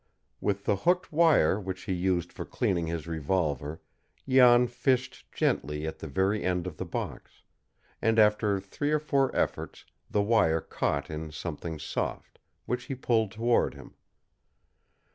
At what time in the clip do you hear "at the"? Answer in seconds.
5.85-6.07